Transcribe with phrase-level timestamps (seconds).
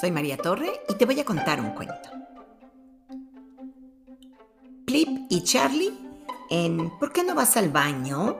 [0.00, 2.08] Soy María Torre y te voy a contar un cuento.
[4.86, 5.92] Plip y Charlie
[6.50, 8.36] en ¿Por qué no vas al baño?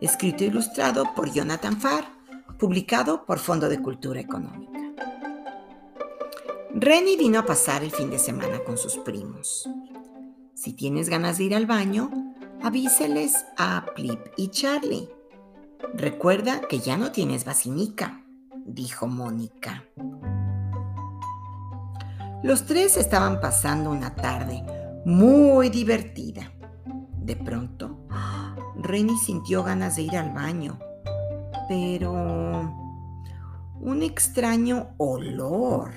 [0.00, 2.06] Escrito e ilustrado por Jonathan Farr,
[2.58, 4.80] publicado por Fondo de Cultura Económica.
[6.72, 9.68] Renny vino a pasar el fin de semana con sus primos.
[10.54, 12.10] Si tienes ganas de ir al baño,
[12.62, 15.10] avíseles a Plip y Charlie.
[15.92, 18.24] Recuerda que ya no tienes vacinica
[18.74, 19.84] dijo Mónica.
[22.42, 24.62] Los tres estaban pasando una tarde
[25.04, 26.50] muy divertida.
[27.18, 28.06] De pronto,
[28.76, 30.78] Renny sintió ganas de ir al baño,
[31.68, 32.12] pero
[33.80, 35.92] un extraño olor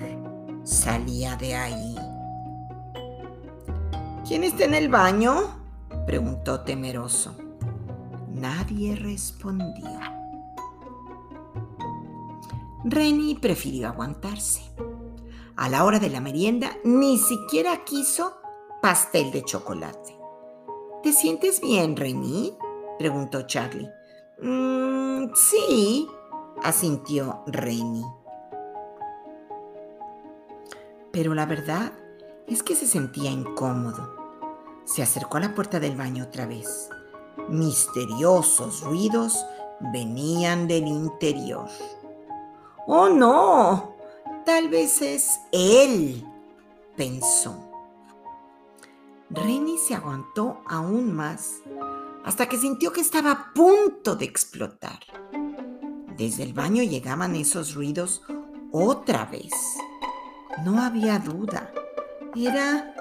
[0.64, 1.96] salía de ahí.
[4.26, 5.62] ¿Quién está en el baño?
[6.06, 7.36] preguntó temeroso.
[8.30, 10.13] Nadie respondió.
[12.84, 14.62] Renny prefirió aguantarse.
[15.56, 18.36] A la hora de la merienda ni siquiera quiso
[18.82, 20.18] pastel de chocolate.
[21.02, 22.54] ¿Te sientes bien, Renny?
[22.98, 23.88] preguntó Charlie.
[24.42, 26.06] Mm, sí,
[26.62, 28.04] asintió Renny.
[31.10, 31.92] Pero la verdad
[32.46, 34.14] es que se sentía incómodo.
[34.84, 36.90] Se acercó a la puerta del baño otra vez.
[37.48, 39.42] Misteriosos ruidos
[39.92, 41.68] venían del interior.
[42.86, 43.96] Oh, no,
[44.44, 46.24] tal vez es él,
[46.96, 47.70] pensó.
[49.30, 51.62] Renny se aguantó aún más
[52.24, 55.00] hasta que sintió que estaba a punto de explotar.
[56.16, 58.22] Desde el baño llegaban esos ruidos
[58.70, 59.52] otra vez.
[60.64, 61.72] No había duda.
[62.36, 62.94] Era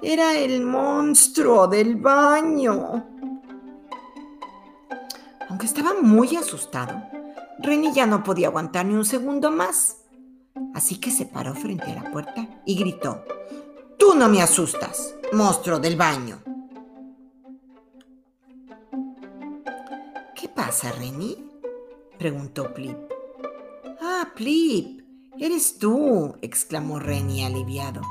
[0.00, 3.04] era el monstruo del baño.
[5.48, 7.02] Aunque estaba muy asustado,
[7.58, 9.98] Renny ya no podía aguantar ni un segundo más.
[10.74, 13.24] Así que se paró frente a la puerta y gritó,
[13.98, 16.38] Tú no me asustas, monstruo del baño.
[20.34, 21.36] ¿Qué pasa, Renny?
[22.16, 22.96] preguntó Plip.
[24.00, 25.02] Ah, Plip,
[25.38, 28.02] eres tú, exclamó Renny aliviado.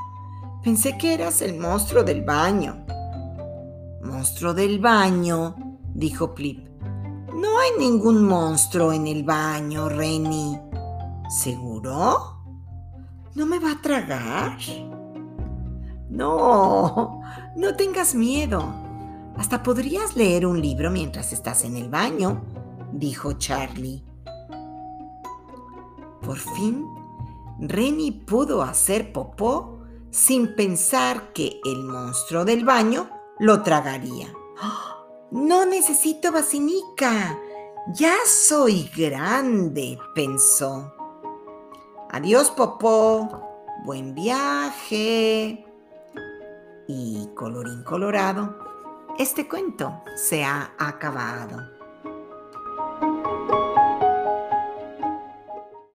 [0.62, 2.84] Pensé que eras el monstruo del baño.
[4.02, 5.56] Monstruo del baño,
[5.94, 6.67] dijo Plip.
[7.68, 10.58] Hay ningún monstruo en el baño, Renny.
[11.28, 12.40] ¿Seguro?
[13.34, 14.56] ¿No me va a tragar?
[16.08, 17.20] No,
[17.56, 18.64] no tengas miedo.
[19.36, 22.42] Hasta podrías leer un libro mientras estás en el baño,
[22.92, 24.02] dijo Charlie.
[26.22, 26.86] Por fin,
[27.60, 34.32] Renny pudo hacer popó sin pensar que el monstruo del baño lo tragaría.
[34.58, 34.94] ¡Ah!
[35.30, 37.38] No necesito vacinica.
[37.94, 40.92] Ya soy grande, pensó.
[42.10, 43.42] Adiós, Popó.
[43.84, 45.64] Buen viaje.
[46.86, 48.58] Y colorín colorado,
[49.18, 51.77] este cuento se ha acabado.